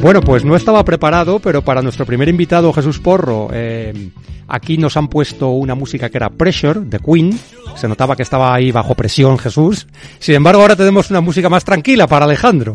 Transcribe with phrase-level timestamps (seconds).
[0.00, 4.10] Bueno, pues no estaba preparado, pero para nuestro primer invitado, Jesús Porro, eh,
[4.46, 7.38] aquí nos han puesto una música que era Pressure, de Queen.
[7.74, 9.88] Se notaba que estaba ahí bajo presión Jesús.
[10.20, 12.74] Sin embargo, ahora tenemos una música más tranquila para Alejandro.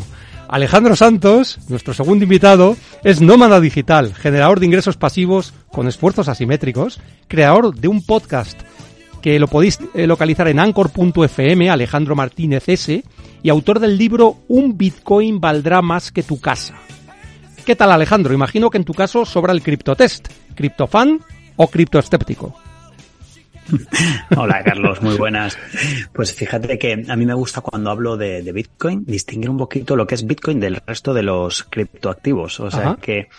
[0.49, 6.99] Alejandro Santos, nuestro segundo invitado, es nómada digital, generador de ingresos pasivos con esfuerzos asimétricos,
[7.29, 8.61] creador de un podcast
[9.21, 13.03] que lo podéis eh, localizar en anchor.fm, Alejandro Martínez S,
[13.41, 16.75] y autor del libro Un Bitcoin valdrá más que tu casa.
[17.65, 18.33] ¿Qué tal Alejandro?
[18.33, 20.27] Imagino que en tu caso sobra el criptotest.
[20.53, 21.21] ¿Criptofan
[21.55, 22.53] o criptoescéptico?
[24.35, 25.57] Hola Carlos, muy buenas.
[26.11, 30.05] Pues fíjate que a mí me gusta cuando hablo de, Bitcoin distinguir un poquito lo
[30.05, 32.59] que es Bitcoin del resto de los criptoactivos.
[32.59, 33.29] O sea que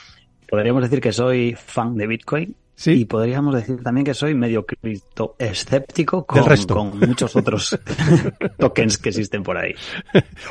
[0.49, 2.57] podríamos decir que soy fan de Bitcoin
[2.87, 7.79] y podríamos decir también que soy medio cripto escéptico con, con muchos otros
[8.59, 9.75] tokens que existen por ahí.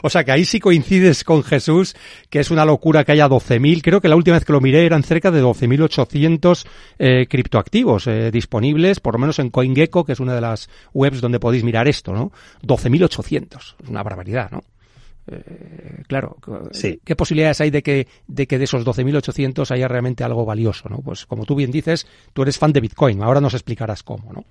[0.02, 1.96] o sea que ahí sí coincides con Jesús,
[2.30, 3.82] que es una locura que haya 12.000.
[3.82, 6.66] Creo que la última vez que lo miré eran cerca de 12.800
[7.00, 11.22] eh, criptoactivos eh, disponibles, por lo menos en CoinGecko, que es una de las webs
[11.22, 12.32] donde podéis mirar esto, ¿no?
[12.64, 13.76] 12.800.
[13.84, 14.64] Es una barbaridad, ¿no?
[15.28, 16.38] Eh, claro,
[17.04, 20.90] ¿qué posibilidades hay de que, de que de esos 12.800 haya realmente algo valioso?
[20.90, 20.98] ¿no?
[20.98, 24.34] Pues como tú bien dices, tú eres fan de Bitcoin, ahora nos explicarás cómo.
[24.34, 24.46] ¿no?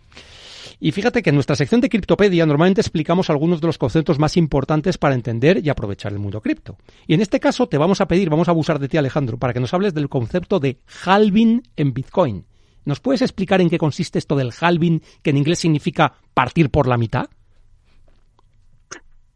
[0.81, 4.37] Y fíjate que en nuestra sección de Criptopedia normalmente explicamos algunos de los conceptos más
[4.37, 6.77] importantes para entender y aprovechar el mundo cripto.
[7.07, 9.53] Y en este caso te vamos a pedir, vamos a abusar de ti Alejandro, para
[9.53, 12.47] que nos hables del concepto de halving en Bitcoin.
[12.85, 16.89] ¿Nos puedes explicar en qué consiste esto del halving, que en inglés significa partir por
[16.89, 17.27] la mitad?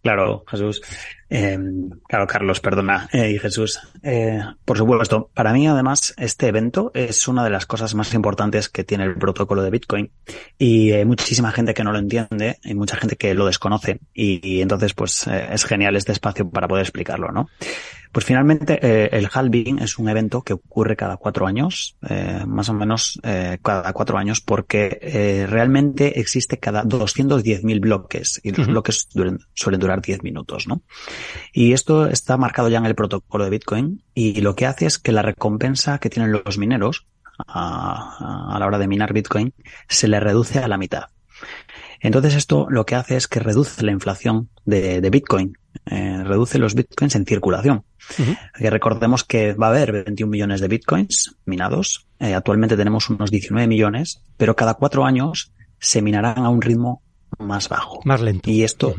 [0.06, 0.82] Claro, Jesús.
[1.28, 1.58] Eh,
[2.06, 3.08] claro, Carlos, perdona.
[3.12, 7.66] Eh, y Jesús, eh, por supuesto, para mí además este evento es una de las
[7.66, 10.12] cosas más importantes que tiene el protocolo de Bitcoin
[10.58, 14.38] y hay muchísima gente que no lo entiende y mucha gente que lo desconoce y,
[14.48, 17.48] y entonces pues es genial este espacio para poder explicarlo, ¿no?
[18.16, 22.70] Pues finalmente eh, el halving es un evento que ocurre cada cuatro años, eh, más
[22.70, 29.10] o menos eh, cada cuatro años, porque realmente existe cada 210.000 bloques y los bloques
[29.52, 30.80] suelen durar 10 minutos, ¿no?
[31.52, 34.98] Y esto está marcado ya en el protocolo de Bitcoin y lo que hace es
[34.98, 37.06] que la recompensa que tienen los mineros
[37.46, 39.52] a, a la hora de minar Bitcoin
[39.90, 41.08] se le reduce a la mitad.
[42.06, 46.56] Entonces esto lo que hace es que reduce la inflación de, de Bitcoin, eh, reduce
[46.60, 47.82] los Bitcoins en circulación.
[48.56, 52.06] Que recordemos que va a haber 21 millones de Bitcoins minados.
[52.20, 55.50] Eh, actualmente tenemos unos 19 millones, pero cada cuatro años
[55.80, 57.02] se minarán a un ritmo
[57.40, 57.98] más bajo.
[58.04, 58.48] Más lento.
[58.48, 58.94] Y esto,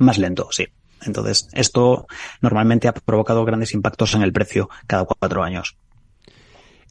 [0.00, 0.66] más lento, sí.
[1.02, 2.08] Entonces, esto
[2.40, 5.76] normalmente ha provocado grandes impactos en el precio cada cuatro años.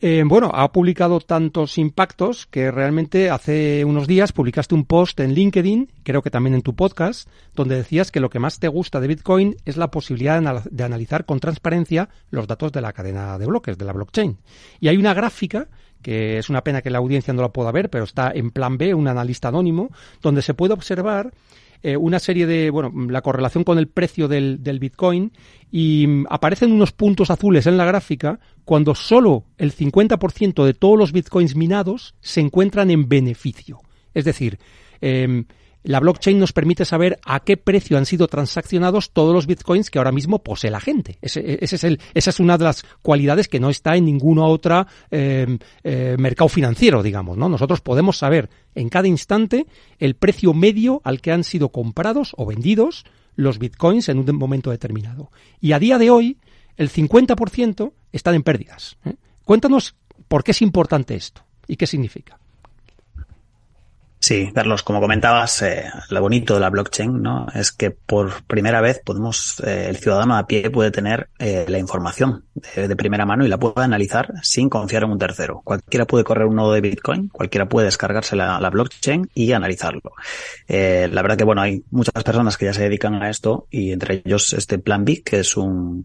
[0.01, 5.33] Eh, bueno, ha publicado tantos impactos que realmente hace unos días publicaste un post en
[5.33, 9.01] LinkedIn, creo que también en tu podcast, donde decías que lo que más te gusta
[9.01, 13.45] de Bitcoin es la posibilidad de analizar con transparencia los datos de la cadena de
[13.45, 14.37] bloques, de la blockchain.
[14.79, 15.67] Y hay una gráfica
[16.01, 18.77] que es una pena que la audiencia no la pueda ver, pero está en plan
[18.77, 19.89] B, un analista anónimo,
[20.21, 21.33] donde se puede observar
[21.81, 25.31] eh, una serie de, bueno, la correlación con el precio del, del Bitcoin
[25.71, 30.97] y mm, aparecen unos puntos azules en la gráfica cuando solo el 50% de todos
[30.97, 33.79] los Bitcoins minados se encuentran en beneficio.
[34.13, 34.59] Es decir,
[35.01, 35.45] eh,
[35.83, 39.97] la blockchain nos permite saber a qué precio han sido transaccionados todos los bitcoins que
[39.97, 41.17] ahora mismo posee la gente.
[41.21, 44.87] Ese, es el, esa es una de las cualidades que no está en ninguna otra
[45.09, 47.37] em, eh, mercado financiero, digamos.
[47.37, 47.47] ¿no?
[47.47, 49.67] Nosotros podemos saber en cada instante
[49.99, 54.71] el precio medio al que han sido comprados o vendidos los bitcoins en un momento
[54.71, 55.31] determinado.
[55.61, 56.37] Y a día de hoy,
[56.75, 58.97] el 50% están en pérdidas.
[59.05, 59.15] ¿eh?
[59.45, 59.95] Cuéntanos
[60.27, 62.37] por qué es importante esto y qué significa.
[64.21, 67.47] Sí, Carlos, como comentabas, eh, lo bonito de la blockchain, ¿no?
[67.55, 71.79] Es que por primera vez podemos, eh, el ciudadano a pie puede tener eh, la
[71.79, 75.61] información de, primera mano y la puede analizar sin confiar en un tercero.
[75.63, 80.11] Cualquiera puede correr un nodo de Bitcoin, cualquiera puede descargarse la, la blockchain y analizarlo.
[80.67, 84.21] la verdad que, bueno, hay muchas personas que ya se dedican a esto y entre
[84.25, 86.03] ellos este Plan B, que es un,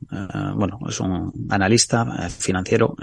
[0.55, 2.94] bueno, es un analista financiero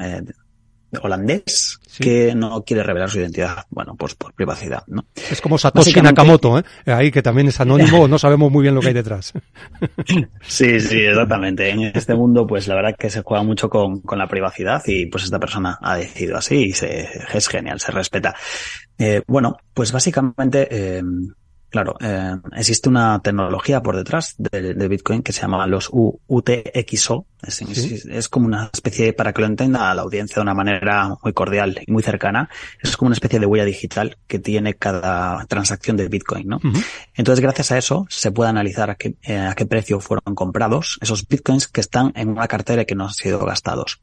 [1.02, 5.06] holandés que no quiere revelar su identidad, bueno, pues por privacidad, ¿no?
[5.30, 6.64] Es como Satoshi Nakamoto, ¿eh?
[6.86, 9.34] Ahí que también es anónimo, no sabemos muy bien lo que hay detrás.
[10.42, 11.70] sí, sí, exactamente.
[11.70, 15.08] En este mundo, pues la verdad que se juega mucho con, con la privacidad y
[15.08, 18.36] pues esta persona ha decidido así y se, es genial, se respeta.
[18.98, 21.04] Eh, bueno, pues básicamente, eh,
[21.72, 27.26] claro, eh, existe una tecnología por detrás de, Bitcoin que se llama los UTXO.
[27.42, 31.80] Es, como una especie, para que lo entienda la audiencia de una manera muy cordial
[31.88, 32.50] y muy cercana,
[32.84, 36.60] es como una especie de huella digital que tiene cada transacción de Bitcoin, ¿no?
[37.16, 41.00] Entonces, gracias a eso, se puede analizar a qué, eh, a qué precio fueron comprados
[41.02, 44.02] esos Bitcoins que están en una cartera y que no han sido gastados.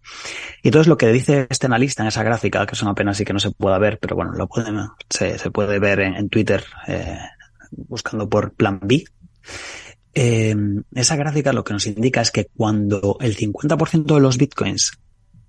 [0.63, 3.25] Y entonces lo que dice este analista en esa gráfica, que es una pena así
[3.25, 6.65] que no se pueda ver, pero bueno, lo pueden, se, se puede ver en, Twitter,
[6.87, 7.19] eh,
[7.71, 9.05] buscando por plan B.
[10.15, 10.57] Eh,
[10.95, 14.99] esa gráfica lo que nos indica es que cuando el 50% de los bitcoins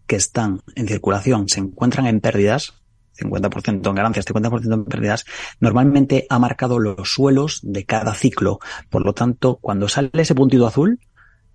[0.06, 2.74] que están en circulación se encuentran en pérdidas,
[3.18, 5.26] 50% en ganancias, 50% en pérdidas,
[5.60, 8.60] normalmente ha marcado los suelos de cada ciclo.
[8.90, 11.00] Por lo tanto, cuando sale ese puntito azul,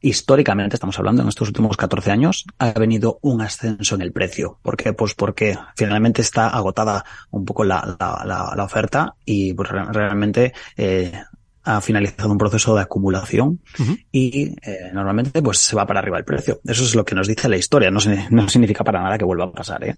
[0.05, 4.59] históricamente, estamos hablando en estos últimos 14 años, ha venido un ascenso en el precio.
[4.63, 4.93] ¿Por qué?
[4.93, 11.11] Pues porque finalmente está agotada un poco la, la, la, oferta y pues, realmente eh,
[11.63, 13.61] ha finalizado un proceso de acumulación
[14.13, 16.61] y eh, normalmente pues se va para arriba el precio.
[16.65, 17.91] Eso es lo que nos dice la historia.
[17.91, 18.01] No,
[18.31, 19.85] no significa para nada que vuelva a pasar.
[19.85, 19.97] ¿eh?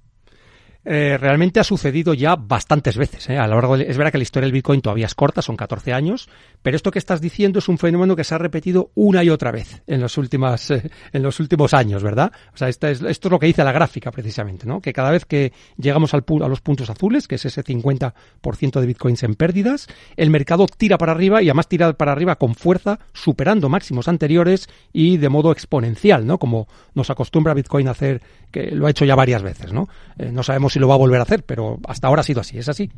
[0.89, 3.29] Eh, realmente ha sucedido ya bastantes veces.
[3.29, 3.37] ¿eh?
[3.37, 5.93] A lo largo es verdad que la historia del Bitcoin todavía es corta, son 14
[5.93, 6.29] años,
[6.63, 9.51] pero esto que estás diciendo es un fenómeno que se ha repetido una y otra
[9.51, 12.31] vez en los últimas, eh, en los últimos años, ¿verdad?
[12.55, 14.81] O sea, esto es, esto es lo que dice la gráfica precisamente, ¿no?
[14.81, 18.13] Que cada vez que llegamos al, a los puntos azules, que es ese 50%
[18.81, 22.55] de Bitcoins en pérdidas, el mercado tira para arriba y además tira para arriba con
[22.55, 26.39] fuerza, superando máximos anteriores y de modo exponencial, ¿no?
[26.39, 28.23] Como nos acostumbra Bitcoin a hacer,
[28.53, 29.89] que lo ha hecho ya varias veces, ¿no?
[30.17, 32.59] no sabemos si lo va a volver a hacer, pero hasta ahora ha sido así,
[32.59, 32.93] ¿es así?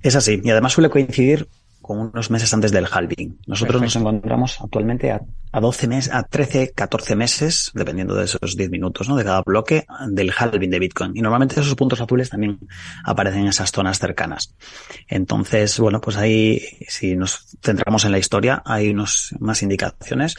[0.00, 1.46] Es así, y además suele coincidir
[1.84, 3.38] con unos meses antes del halving.
[3.46, 5.20] Nosotros nos encontramos actualmente a
[5.54, 9.14] a 12 meses, a 13, 14 meses, dependiendo de esos 10 minutos, ¿no?
[9.14, 11.12] De cada bloque del halving de Bitcoin.
[11.14, 12.58] Y normalmente esos puntos azules también
[13.04, 14.52] aparecen en esas zonas cercanas.
[15.06, 20.34] Entonces, bueno, pues ahí, si nos centramos en la historia, hay unos, unas indicaciones,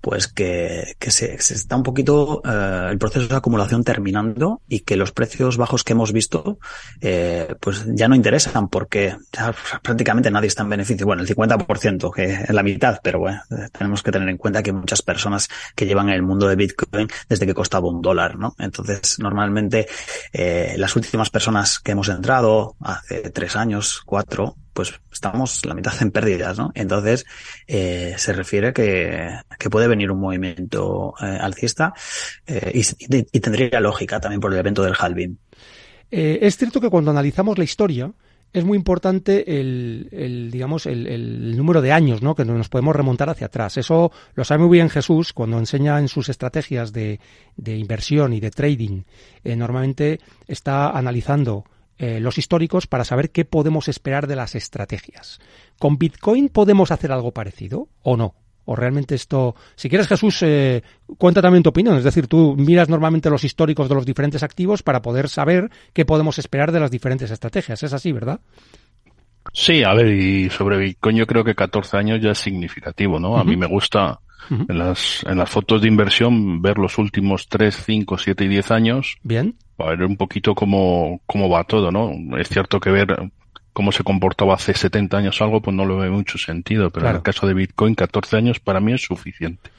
[0.00, 4.94] pues que, que se, está un poquito, eh, el proceso de acumulación terminando y que
[4.94, 6.60] los precios bajos que hemos visto,
[7.00, 9.52] eh, pues ya no interesan porque ya
[9.82, 10.89] prácticamente nadie está en beneficio.
[11.04, 13.42] Bueno, el 50%, que es la mitad, pero bueno,
[13.72, 17.08] tenemos que tener en cuenta que hay muchas personas que llevan el mundo de Bitcoin
[17.28, 18.54] desde que costaba un dólar, ¿no?
[18.58, 19.86] Entonces, normalmente,
[20.32, 25.92] eh, las últimas personas que hemos entrado hace tres años, cuatro, pues estamos la mitad
[26.00, 26.70] en pérdidas, ¿no?
[26.74, 27.26] Entonces,
[27.66, 29.30] eh, se refiere que,
[29.70, 31.92] puede venir un movimiento eh, alcista
[32.46, 35.38] eh, y, y, tendría lógica también por el evento del halving.
[36.10, 38.10] Es cierto que cuando analizamos la historia,
[38.52, 42.34] es muy importante el, digamos, el, número de años, ¿no?
[42.34, 43.76] Que nos podemos remontar hacia atrás.
[43.76, 47.20] Eso lo sabe muy bien Jesús cuando enseña en sus estrategias de,
[47.56, 49.02] de inversión y de trading.
[49.44, 51.64] Eh, normalmente está analizando
[51.98, 55.38] eh, los históricos para saber qué podemos esperar de las estrategias.
[55.78, 58.34] ¿Con Bitcoin podemos hacer algo parecido o no?
[58.70, 59.56] ¿O realmente esto...
[59.74, 60.84] Si quieres, Jesús, eh,
[61.18, 61.96] cuenta también tu opinión.
[61.96, 66.04] Es decir, tú miras normalmente los históricos de los diferentes activos para poder saber qué
[66.04, 67.82] podemos esperar de las diferentes estrategias.
[67.82, 68.38] Es así, ¿verdad?
[69.52, 73.38] Sí, a ver, y sobre Bitcoin yo creo que 14 años ya es significativo, ¿no?
[73.38, 74.20] A mí me gusta
[74.50, 78.70] en, las, en las fotos de inversión ver los últimos 3, 5, 7 y 10
[78.70, 79.16] años.
[79.24, 79.56] Bien.
[79.76, 82.12] Para ver un poquito cómo, cómo va todo, ¿no?
[82.38, 83.32] Es cierto que ver
[83.80, 87.16] cómo se comportaba hace 70 años algo, pues no lo veo mucho sentido, pero en
[87.16, 89.70] el caso de Bitcoin, 14 años para mí es suficiente.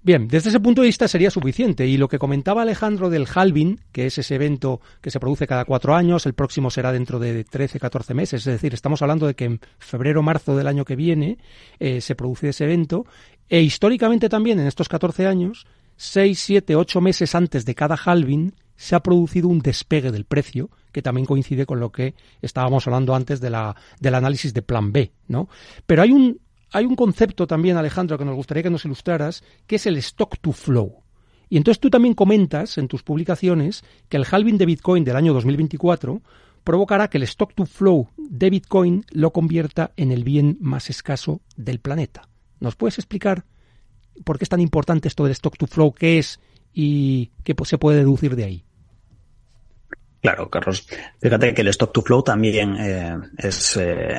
[0.00, 1.84] Bien, desde ese punto de vista sería suficiente.
[1.84, 5.64] Y lo que comentaba Alejandro del halving, que es ese evento que se produce cada
[5.64, 8.46] cuatro años, el próximo será dentro de 13, 14 meses.
[8.46, 11.38] Es decir, estamos hablando de que en febrero, marzo del año que viene
[11.80, 13.06] eh, se produce ese evento.
[13.48, 18.54] E históricamente también, en estos 14 años, 6, 7, 8 meses antes de cada halving,
[18.78, 23.14] se ha producido un despegue del precio que también coincide con lo que estábamos hablando
[23.14, 25.48] antes de la, del análisis de plan B, ¿no?
[25.84, 29.76] Pero hay un, hay un concepto también, Alejandro, que nos gustaría que nos ilustraras, que
[29.76, 31.02] es el stock to flow.
[31.50, 35.34] Y entonces tú también comentas en tus publicaciones que el halving de Bitcoin del año
[35.34, 36.22] 2024
[36.62, 41.40] provocará que el stock to flow de Bitcoin lo convierta en el bien más escaso
[41.56, 42.28] del planeta.
[42.60, 43.44] ¿Nos puedes explicar
[44.24, 46.38] por qué es tan importante esto del stock to flow, qué es
[46.72, 48.64] y qué se puede deducir de ahí?
[50.28, 50.86] Claro, Carlos.
[51.22, 54.14] Fíjate que el stock to flow también eh, es eh,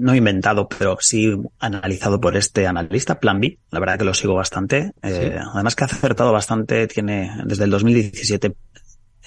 [0.00, 3.56] no inventado, pero sí analizado por este analista, Plan B.
[3.70, 4.94] La verdad que lo sigo bastante.
[5.00, 6.88] Eh, Además que ha acertado bastante.
[6.88, 8.52] Tiene desde el 2017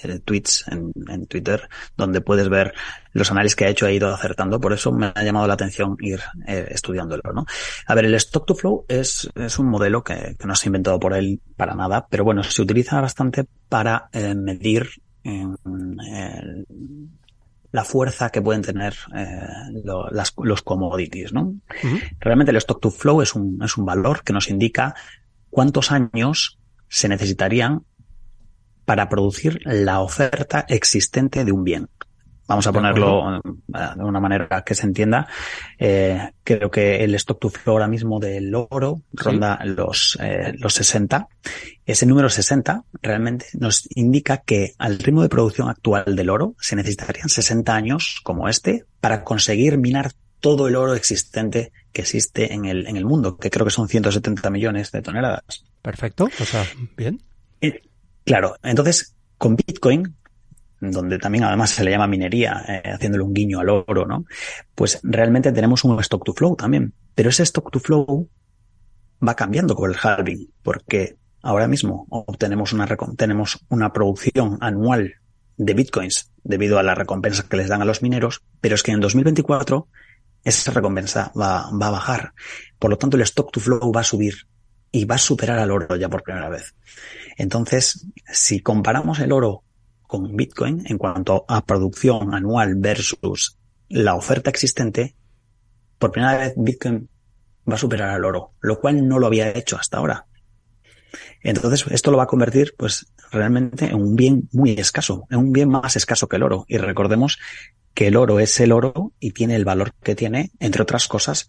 [0.04, 2.74] eh, tweets en, en, Twitter donde puedes ver
[3.12, 4.60] los análisis que ha hecho, ha ido acertando.
[4.60, 7.46] Por eso me ha llamado la atención ir eh, estudiándolo, ¿no?
[7.86, 10.68] A ver, el stock to flow es, es un modelo que, que no se ha
[10.68, 14.90] inventado por él para nada, pero bueno, se utiliza bastante para eh, medir
[17.72, 19.46] la fuerza que pueden tener eh,
[19.82, 21.54] los commodities, ¿no?
[22.20, 24.94] Realmente el stock to flow es un, es un valor que nos indica
[25.50, 27.84] cuántos años se necesitarían
[28.84, 31.88] para producir la oferta existente de un bien.
[32.52, 33.40] Vamos a ponerlo eh,
[33.96, 35.26] de una manera que se entienda.
[35.78, 40.74] Eh, creo que el stock to flow ahora mismo del oro ronda los, eh, los
[40.74, 41.28] 60.
[41.86, 46.76] Ese número 60 realmente nos indica que al ritmo de producción actual del oro se
[46.76, 52.66] necesitarían 60 años como este para conseguir minar todo el oro existente que existe en
[52.66, 55.64] el, en el mundo, que creo que son 170 millones de toneladas.
[55.80, 56.66] Perfecto, o sea,
[56.98, 57.22] bien.
[58.26, 60.16] claro, entonces con Bitcoin
[60.90, 64.24] donde también además se le llama minería, eh, haciéndole un guiño al oro, ¿no?
[64.74, 66.92] Pues realmente tenemos un stock to flow también.
[67.14, 68.28] Pero ese stock to flow
[69.26, 75.14] va cambiando con el halving, porque ahora mismo obtenemos una, tenemos una producción anual
[75.56, 78.90] de bitcoins debido a la recompensa que les dan a los mineros, pero es que
[78.90, 79.86] en 2024
[80.42, 82.32] esa recompensa va, va a bajar.
[82.80, 84.34] Por lo tanto, el stock to flow va a subir
[84.90, 86.74] y va a superar al oro ya por primera vez.
[87.36, 89.62] Entonces, si comparamos el oro
[90.12, 93.56] con Bitcoin en cuanto a producción anual versus
[93.88, 95.16] la oferta existente,
[95.98, 97.08] por primera vez Bitcoin
[97.66, 100.26] va a superar al oro, lo cual no lo había hecho hasta ahora.
[101.42, 105.50] Entonces, esto lo va a convertir, pues, realmente en un bien muy escaso, en un
[105.50, 106.66] bien más escaso que el oro.
[106.68, 107.38] Y recordemos
[107.94, 111.48] que el oro es el oro y tiene el valor que tiene, entre otras cosas,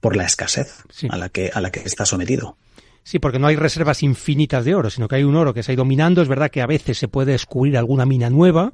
[0.00, 2.56] por la escasez a la que, a la que está sometido.
[3.06, 5.70] Sí, porque no hay reservas infinitas de oro, sino que hay un oro que se
[5.70, 6.22] ha ido minando.
[6.22, 8.72] Es verdad que a veces se puede descubrir alguna mina nueva.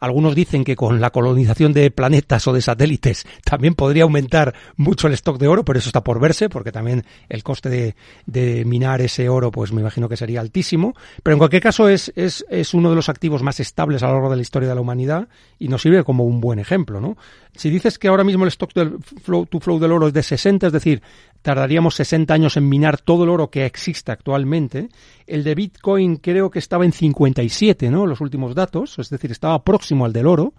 [0.00, 5.06] Algunos dicen que con la colonización de planetas o de satélites también podría aumentar mucho
[5.06, 9.02] el stock de oro, pero eso está por verse, porque también el coste de, minar
[9.02, 10.94] ese oro, pues me imagino que sería altísimo.
[11.22, 14.14] Pero en cualquier caso es, es, es uno de los activos más estables a lo
[14.14, 17.18] largo de la historia de la humanidad y nos sirve como un buen ejemplo, ¿no?
[17.54, 20.22] Si dices que ahora mismo el stock del flow to flow del oro es de
[20.22, 21.02] 60, es decir,
[21.44, 24.88] tardaríamos 60 años en minar todo el oro que existe actualmente.
[25.26, 28.06] El de Bitcoin creo que estaba en 57, ¿no?
[28.06, 30.54] Los últimos datos, es decir, estaba próximo al del oro,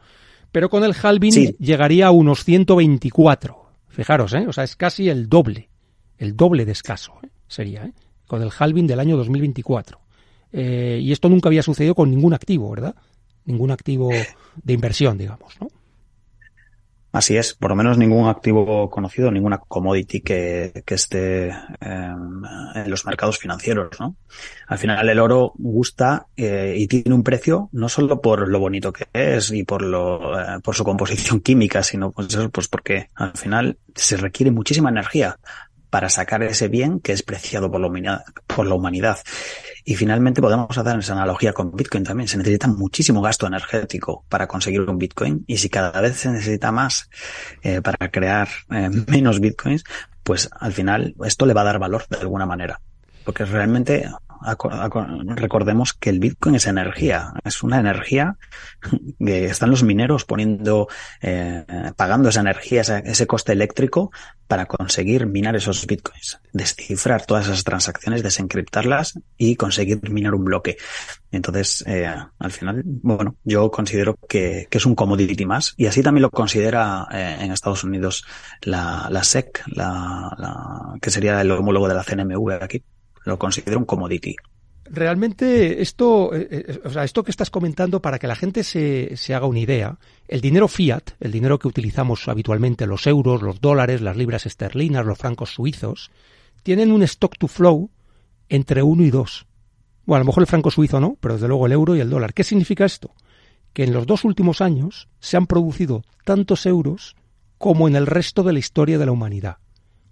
[0.52, 3.66] pero con el halving llegaría a unos 124.
[3.88, 4.46] Fijaros, ¿eh?
[4.48, 5.70] O sea, es casi el doble,
[6.20, 7.30] el doble de escaso, ¿eh?
[7.48, 7.94] sería, ¿eh?
[8.28, 10.00] Con el halving del año 2024.
[10.54, 12.96] Eh, y esto nunca había sucedido con ningún activo, ¿verdad?
[13.46, 15.68] Ningún activo de inversión, digamos, ¿no?
[17.16, 21.48] Así es, por lo menos ningún activo conocido, ninguna commodity que, que esté
[21.80, 22.44] em,
[22.76, 24.18] en los mercados financieros, ¿no?
[24.68, 28.92] Al final el oro gusta eh, y tiene un precio no solo por lo bonito
[28.92, 33.78] que es y por lo eh, su composición química, sino pues, pues porque al final
[33.96, 35.40] se requiere muchísima energía
[35.96, 38.26] para sacar ese bien que es preciado por la humanidad.
[38.48, 39.18] Por la humanidad.
[39.86, 42.28] Y finalmente podemos hacer esa analogía con Bitcoin también.
[42.28, 46.70] Se necesita muchísimo gasto energético para conseguir un Bitcoin y si cada vez se necesita
[46.74, 47.10] más
[47.62, 49.86] eh, para crear eh, menos Bitcoins,
[50.22, 52.82] pues al final esto le va a dar valor de alguna manera.
[53.24, 54.12] Porque realmente
[55.36, 58.38] recordemos que el Bitcoin es energía, es una energía
[59.20, 60.88] que están los mineros poniendo,
[61.22, 64.12] eh, pagando esa energía, ese, coste eléctrico
[64.48, 70.78] para conseguir minar esos Bitcoins, descifrar todas esas transacciones, desencriptarlas y conseguir minar un bloque.
[71.32, 72.08] Entonces, eh,
[72.40, 77.08] al final, bueno, yo considero que, es un commodity más y así también lo considera
[77.12, 78.26] eh, en Estados Unidos
[78.62, 82.84] la, la SEC, la, que sería el homólogo de la CNMV aquí
[83.26, 84.36] lo considero un commodity.
[84.86, 89.18] Realmente esto, eh, eh, o sea, esto que estás comentando para que la gente se,
[89.18, 93.60] se, haga una idea, el dinero fiat, el dinero que utilizamos habitualmente, los euros, los
[93.60, 96.12] dólares, las libras esterlinas, los francos suizos,
[96.62, 97.90] tienen un stock to flow
[98.48, 99.48] entre 1 y 2.
[100.06, 102.10] Bueno, a lo mejor el franco suizo no, pero desde luego el euro y el
[102.10, 102.34] dólar.
[102.34, 103.12] ¿Qué significa esto?
[103.74, 107.16] Que en los dos últimos años se han producido tantos euros
[107.58, 109.58] como en el resto de la historia de la humanidad,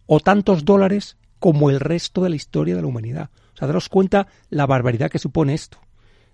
[0.08, 3.30] o tantos dólares como el resto de la historia de la humanidad.
[3.54, 5.78] O sea, daros cuenta la barbaridad que supone esto.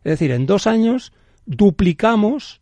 [0.04, 1.14] Es decir, en dos años
[1.48, 2.62] duplicamos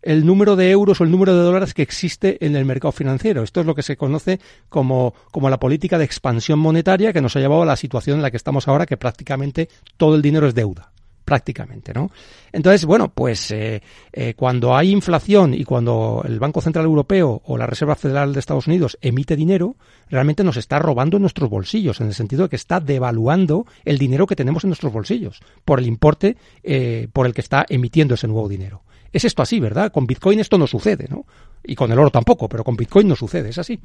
[0.00, 3.42] el número de euros o el número de dólares que existe en el mercado financiero.
[3.42, 7.34] Esto es lo que se conoce como, como la política de expansión monetaria que nos
[7.34, 10.46] ha llevado a la situación en la que estamos ahora, que prácticamente todo el dinero
[10.46, 10.92] es deuda
[11.24, 12.10] prácticamente, ¿no?
[12.52, 17.56] Entonces, bueno, pues eh, eh, cuando hay inflación y cuando el Banco Central Europeo o
[17.56, 19.76] la Reserva Federal de Estados Unidos emite dinero,
[20.10, 24.26] realmente nos está robando nuestros bolsillos, en el sentido de que está devaluando el dinero
[24.26, 28.28] que tenemos en nuestros bolsillos por el importe eh, por el que está emitiendo ese
[28.28, 28.82] nuevo dinero.
[29.12, 29.92] Es esto así, ¿verdad?
[29.92, 31.26] Con Bitcoin esto no sucede, ¿no?
[31.62, 33.78] Y con el oro tampoco, pero con Bitcoin no sucede, es así.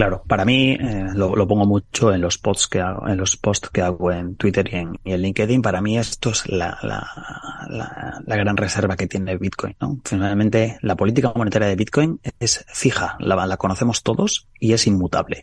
[0.00, 3.68] Claro, para mí eh, lo, pongo mucho en los posts que hago, en los posts
[3.68, 5.60] que hago en Twitter y en, y en LinkedIn.
[5.60, 7.06] Para mí esto es la, la,
[7.68, 9.76] la, la, gran reserva que tiene Bitcoin.
[9.78, 10.00] ¿no?
[10.02, 15.42] Finalmente, la política monetaria de Bitcoin es fija, la, la conocemos todos y es inmutable.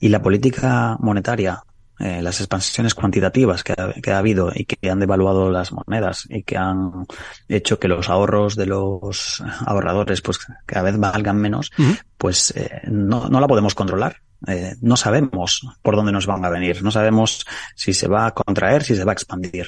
[0.00, 1.62] Y la política monetaria
[1.98, 6.26] eh, las expansiones cuantitativas que ha, que ha, habido y que han devaluado las monedas
[6.28, 7.06] y que han
[7.48, 12.00] hecho que los ahorros de los ahorradores pues cada vez valgan menos, uh -huh.
[12.18, 14.23] pues eh, no, no la podemos controlar.
[14.46, 18.30] Eh, no sabemos por dónde nos van a venir, no sabemos si se va a
[18.32, 19.66] contraer, si se va a expandir.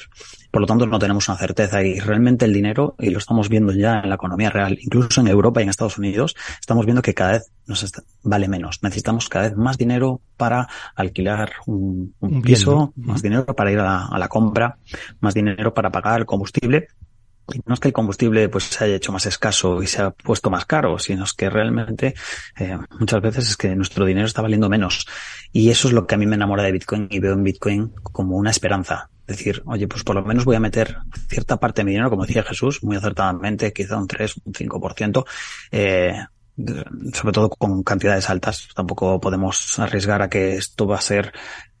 [0.51, 3.73] Por lo tanto, no tenemos una certeza y realmente el dinero, y lo estamos viendo
[3.73, 7.13] ya en la economía real, incluso en Europa y en Estados Unidos, estamos viendo que
[7.13, 8.81] cada vez nos está, vale menos.
[8.81, 13.13] Necesitamos cada vez más dinero para alquilar un, un, piso, bien, ¿no?
[13.13, 14.77] más dinero para ir a la, a la compra,
[15.19, 16.87] más dinero para pagar el combustible
[17.53, 20.11] y no es que el combustible pues se haya hecho más escaso y se ha
[20.11, 22.13] puesto más caro, sino es que realmente
[22.57, 25.07] eh, muchas veces es que nuestro dinero está valiendo menos.
[25.51, 27.93] Y eso es lo que a mí me enamora de Bitcoin y veo en Bitcoin
[28.03, 29.09] como una esperanza.
[29.25, 30.97] Decir, oye, pues por lo menos voy a meter
[31.29, 35.25] cierta parte de mi dinero, como decía Jesús, muy acertadamente, quizá un 3, un 5%,
[35.71, 36.13] eh,
[37.13, 38.69] sobre todo con cantidades altas.
[38.75, 41.33] Tampoco podemos arriesgar a que esto va a ser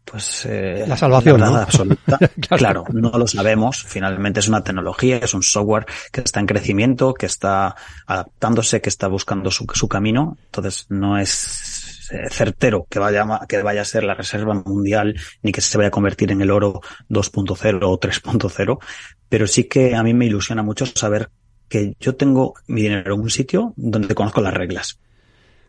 [0.09, 1.55] pues eh, la salvación la ¿no?
[1.57, 2.83] absoluta claro.
[2.83, 2.85] claro.
[2.93, 7.25] no lo sabemos finalmente es una tecnología es un software que está en crecimiento que
[7.25, 13.25] está adaptándose que está buscando su, su camino entonces no es eh, certero que vaya
[13.49, 16.51] que vaya a ser la reserva mundial ni que se vaya a convertir en el
[16.51, 18.79] oro 2.0 o 3.0
[19.27, 21.29] pero sí que a mí me ilusiona mucho saber
[21.67, 24.99] que yo tengo mi dinero en un sitio donde conozco las reglas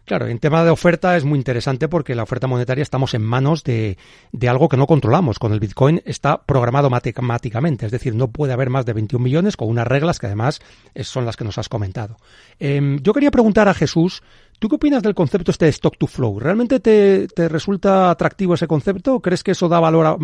[0.09, 3.63] Claro, en tema de oferta es muy interesante porque la oferta monetaria estamos en manos
[3.63, 3.99] de,
[4.33, 5.39] de, algo que no controlamos.
[5.39, 9.59] Con el Bitcoin está programado matemáticamente, es decir, no puede haber más de 21 millones
[9.59, 10.63] con unas reglas que además
[11.03, 12.17] son las que nos has comentado.
[12.59, 14.23] Eh, yo quería preguntar a Jesús,
[14.59, 16.41] ¿tú qué opinas del concepto este de stock to flow?
[16.41, 19.21] ¿Realmente te, te resulta atractivo ese concepto?
[19.21, 20.17] ¿Crees que eso da valor a,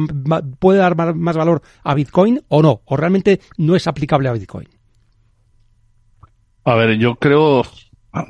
[0.58, 2.80] puede dar más valor a Bitcoin o no?
[2.86, 4.66] ¿O realmente no es aplicable a Bitcoin?
[6.64, 7.64] A ver, yo creo,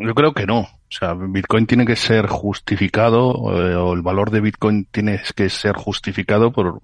[0.00, 0.66] yo creo que no.
[0.88, 5.49] O sea, Bitcoin tiene que ser justificado, eh, o el valor de Bitcoin tiene que
[5.49, 6.82] ser justificado por,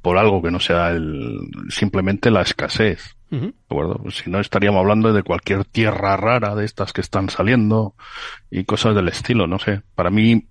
[0.00, 3.16] por algo que no sea el, simplemente la escasez.
[3.30, 3.40] Uh -huh.
[3.40, 4.10] ¿De acuerdo?
[4.10, 7.94] Si no estaríamos hablando de cualquier tierra rara de estas que están saliendo
[8.50, 9.82] y cosas del estilo, no sé.
[9.94, 10.46] Para mí,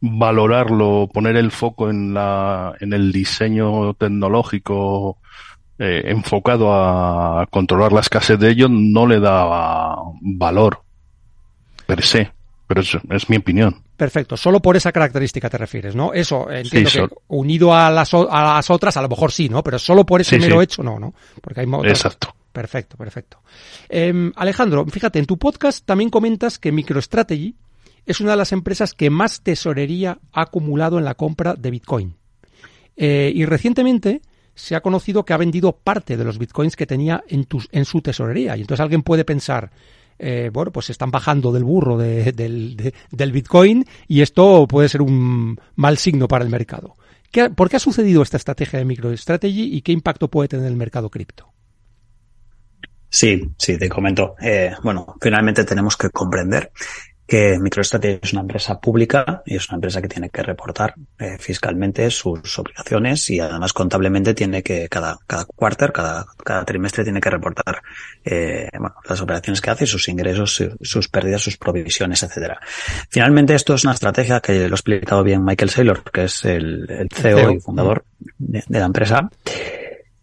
[0.00, 5.18] valorarlo, poner el foco en la, en el diseño tecnológico,
[5.78, 10.85] eh, enfocado a controlar la escasez de ello, no le da valor
[11.86, 12.32] per se.
[12.66, 13.80] Pero es, es, mi opinión.
[13.96, 16.12] Perfecto, solo por esa característica te refieres, ¿no?
[16.12, 19.48] Eso, entiendo sí, que so unido a las, a las otras, a lo mejor sí,
[19.48, 19.62] ¿no?
[19.62, 20.64] Pero solo por ese sí, mero sí.
[20.64, 21.14] hecho, no, ¿no?
[21.40, 22.34] Porque hay Exacto.
[22.52, 23.38] Perfecto, perfecto.
[23.88, 27.54] Eh, Alejandro, fíjate, en tu podcast también comentas que MicroStrategy
[28.06, 32.14] es una de las empresas que más tesorería ha acumulado en la compra de Bitcoin.
[32.96, 34.22] Eh, y recientemente
[34.54, 38.00] se ha conocido que ha vendido parte de los Bitcoins que tenía en, en su
[38.00, 38.56] tesorería.
[38.56, 39.70] Y entonces alguien puede pensar,
[40.18, 44.88] eh, bueno, pues están bajando del burro de, del, de, del Bitcoin y esto puede
[44.88, 46.96] ser un mal signo para el mercado.
[47.30, 50.72] ¿Qué, ¿Por qué ha sucedido esta estrategia de MicroStrategy y qué impacto puede tener en
[50.72, 51.52] el mercado cripto?
[53.08, 54.34] Sí, sí, te comento.
[54.40, 56.72] Eh, bueno, finalmente tenemos que comprender
[57.26, 61.36] que MicroStrategy es una empresa pública y es una empresa que tiene que reportar eh,
[61.38, 67.20] fiscalmente sus obligaciones y además contablemente tiene que cada cada quarter, cada cada trimestre tiene
[67.20, 67.82] que reportar
[68.24, 72.60] eh, bueno, las operaciones que hace, sus ingresos, sus pérdidas, sus provisiones, etcétera.
[73.10, 76.88] Finalmente esto es una estrategia que lo ha explicado bien Michael Saylor, que es el,
[76.90, 78.04] el CEO, CEO, y fundador
[78.38, 79.28] de, de la empresa.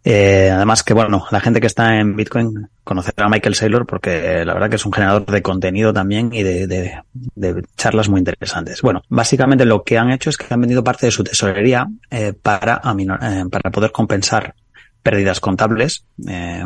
[0.06, 4.44] Eh, además que, bueno, la gente que está en Bitcoin conocerá a Michael Saylor porque
[4.44, 8.20] la verdad que es un generador de contenido también y de, de, de, charlas muy
[8.20, 8.82] interesantes.
[8.82, 12.34] Bueno, básicamente lo que han hecho es que han vendido parte de su tesorería eh,
[12.34, 14.56] para, eh, para poder compensar
[15.02, 16.66] pérdidas contables eh,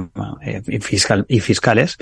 [1.28, 1.98] y fiscales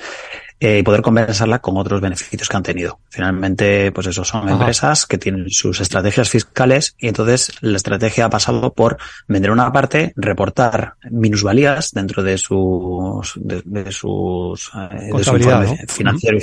[0.60, 3.00] eh, y poder compensarla con otros beneficios que han tenido.
[3.10, 4.54] Finalmente, pues eso son Ajá.
[4.54, 9.72] empresas que tienen sus estrategias fiscales y entonces la estrategia ha pasado por vender una
[9.74, 15.38] parte, reportar minusvalías dentro de sus de, de sus eh, de su
[15.88, 16.38] financiero.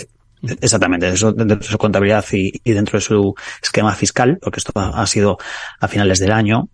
[0.60, 4.72] Exactamente, eso dentro de su contabilidad y, y, dentro de su esquema fiscal, porque esto
[4.74, 5.38] ha, sido
[5.78, 6.68] a finales del año.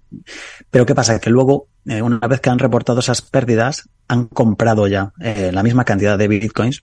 [0.70, 1.20] Pero ¿qué pasa?
[1.20, 5.62] Que luego, eh, una vez que han reportado esas pérdidas, han comprado ya eh, la
[5.62, 6.82] misma cantidad de bitcoins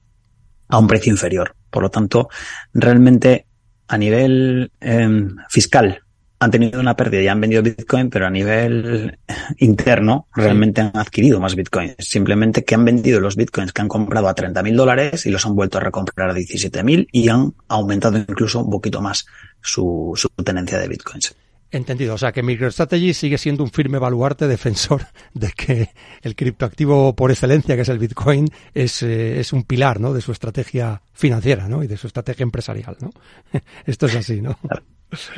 [0.67, 1.55] a un precio inferior.
[1.69, 2.29] Por lo tanto,
[2.73, 3.45] realmente
[3.87, 6.01] a nivel eh, fiscal
[6.39, 9.17] han tenido una pérdida y han vendido Bitcoin, pero a nivel
[9.57, 11.95] interno realmente han adquirido más Bitcoins.
[11.99, 15.45] Simplemente que han vendido los Bitcoins que han comprado a 30 mil dólares y los
[15.45, 19.25] han vuelto a recomprar a 17 mil y han aumentado incluso un poquito más
[19.61, 21.35] su, su tenencia de Bitcoins.
[21.75, 22.13] Entendido.
[22.13, 25.89] O sea que MicroStrategy sigue siendo un firme baluarte defensor de que
[26.21, 30.13] el criptoactivo por excelencia, que es el Bitcoin, es, eh, es un pilar ¿no?
[30.13, 31.83] de su estrategia financiera ¿no?
[31.83, 32.95] y de su estrategia empresarial.
[33.01, 33.11] ¿no?
[33.85, 34.57] Esto es así, ¿no?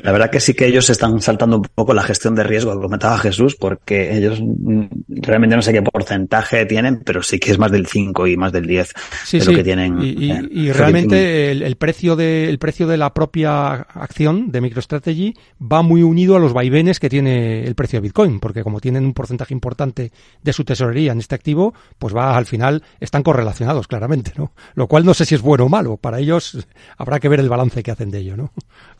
[0.01, 2.81] La verdad que sí que ellos están saltando un poco la gestión de riesgo, lo
[2.81, 7.59] comentaba Jesús, porque ellos mm, realmente no sé qué porcentaje tienen, pero sí que es
[7.59, 8.93] más del 5 y más del 10
[9.31, 9.99] de lo que tienen.
[10.01, 16.03] Y, realmente el, precio de, el precio de la propia acción de MicroStrategy va muy
[16.03, 19.53] unido a los vaivenes que tiene el precio de Bitcoin, porque como tienen un porcentaje
[19.53, 24.53] importante de su tesorería en este activo, pues va al final, están correlacionados claramente, ¿no?
[24.75, 25.97] Lo cual no sé si es bueno o malo.
[25.97, 28.51] Para ellos habrá que ver el balance que hacen de ello, ¿no?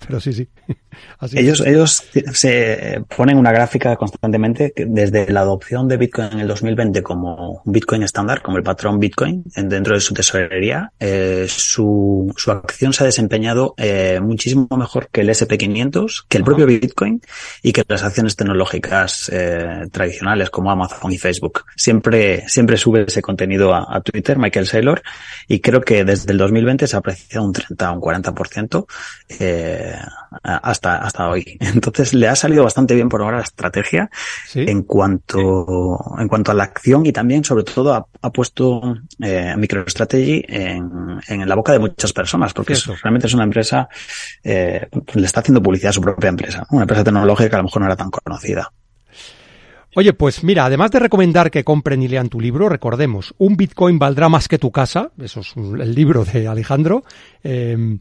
[0.06, 0.48] Pero sí, sí.
[1.34, 7.04] Ellos, ellos se ponen una gráfica constantemente desde la adopción de Bitcoin en el 2020
[7.04, 12.52] como un Bitcoin estándar, como el patrón Bitcoin dentro de su tesorería, eh, su, su
[12.52, 17.22] acción se ha desempeñado eh, muchísimo mejor que el SP500, que el propio Bitcoin
[17.62, 21.66] y que las acciones tecnológicas eh, tradicionales como Amazon y Facebook.
[21.76, 25.02] Siempre, siempre sube ese contenido a, a, Twitter, Michael Saylor,
[25.48, 28.86] y creo que desde el 2020 se ha apreciado un 30 o un 40%
[29.40, 29.87] eh,
[30.44, 31.58] hasta, hasta hoy.
[31.60, 34.10] Entonces le ha salido bastante bien por ahora la estrategia
[34.54, 39.56] en cuanto, en cuanto a la acción y también sobre todo ha, ha puesto eh,
[39.58, 43.88] MicroStrategy en, en la boca de muchas personas porque realmente es una empresa,
[44.44, 47.66] eh, le está haciendo publicidad a su propia empresa, una empresa tecnológica que a lo
[47.66, 48.72] mejor no era tan conocida.
[49.96, 53.98] Oye, pues mira, además de recomendar que compren y lean tu libro, recordemos, un Bitcoin
[53.98, 57.04] valdrá más que tu casa, eso es el libro de Alejandro.
[57.44, 57.98] Eh,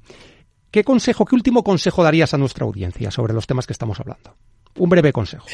[0.71, 4.35] ¿Qué consejo, qué último consejo darías a nuestra audiencia sobre los temas que estamos hablando?
[4.77, 5.47] Un breve consejo.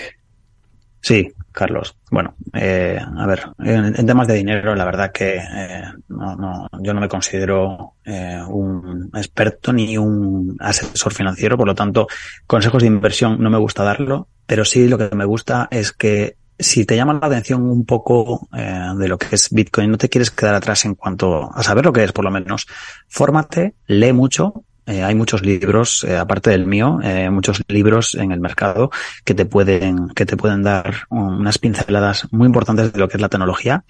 [1.03, 1.97] Sí, Carlos.
[2.13, 6.95] Bueno, eh, a ver, en, temas de dinero, la verdad que eh, no, no, yo
[6.95, 12.07] no me considero eh, un experto ni un asesor financiero, por lo tanto,
[12.47, 16.37] consejos de inversión no me gusta darlo, pero sí lo que me gusta es que
[16.57, 20.31] si te llama la atención un poco de lo que es Bitcoin, no te quieres
[20.31, 22.69] quedar atrás en cuanto a saber lo que es, por lo menos,
[23.09, 28.33] fórmate, lee mucho, eh, hay muchos libros, eh, aparte del mío, eh, muchos libros en
[28.33, 28.91] el mercado
[29.25, 33.21] que te pueden, que te pueden dar unas pinceladas muy importantes de lo que es
[33.21, 33.85] la tecnología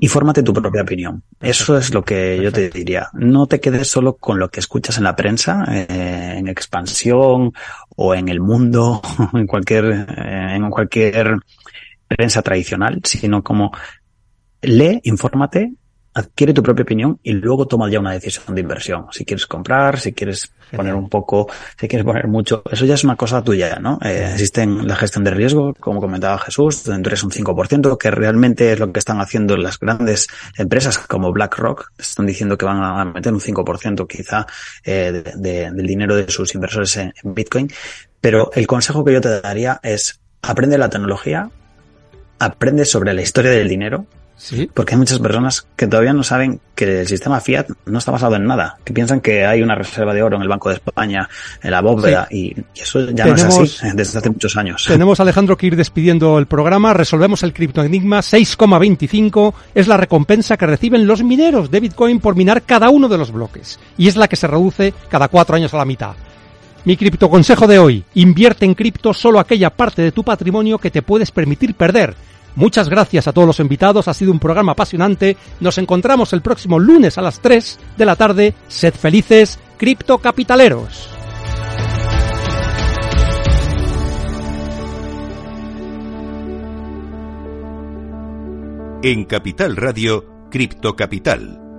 [0.00, 1.24] y fórmate tu propia opinión.
[1.40, 3.08] Eso es lo que yo te diría.
[3.14, 7.52] No te quedes solo con lo que escuchas en la prensa, en expansión
[7.96, 9.02] o en el mundo,
[9.32, 11.36] en cualquier, en cualquier
[12.06, 13.72] prensa tradicional, sino como
[14.60, 15.72] lee, infórmate
[16.14, 19.06] adquiere tu propia opinión y luego toma ya una decisión de inversión.
[19.10, 21.48] Si quieres comprar, si quieres poner un poco,
[21.78, 23.98] si quieres poner mucho, eso ya es una cosa tuya, ¿no?
[24.02, 28.72] Eh, existen la gestión de riesgo, como comentaba Jesús, dentro es un 5%, que realmente
[28.72, 33.04] es lo que están haciendo las grandes empresas como BlackRock, están diciendo que van a
[33.04, 34.46] meter un 5% quizá
[34.84, 37.70] eh, del dinero de sus inversores en Bitcoin.
[38.20, 41.50] Pero el consejo que yo te daría es aprende la tecnología,
[42.38, 44.06] aprende sobre la historia del dinero,
[44.42, 44.68] ¿Sí?
[44.74, 48.34] Porque hay muchas personas que todavía no saben que el sistema fiat no está basado
[48.34, 51.28] en nada, que piensan que hay una reserva de oro en el Banco de España,
[51.62, 54.84] en la bóveda, y, eso ya no es así eh, desde hace muchos años.
[54.88, 56.92] Tenemos, Alejandro, que ir despidiendo el programa.
[56.92, 58.18] Resolvemos el criptoenigma.
[58.18, 63.18] 6,25 es la recompensa que reciben los mineros de Bitcoin por minar cada uno de
[63.18, 66.14] los bloques, y es la que se reduce cada cuatro años a la mitad.
[66.84, 71.02] Mi criptoconsejo de hoy, invierte en cripto solo aquella parte de tu patrimonio que te
[71.02, 72.16] puedes permitir perder
[72.54, 75.36] Muchas gracias a todos los invitados, ha sido un programa apasionante.
[75.60, 78.54] Nos encontramos el próximo lunes a las 3 de la tarde.
[78.68, 81.08] Sed felices, criptocapitaleros.
[89.04, 91.71] En Capital Radio, Cripto Capital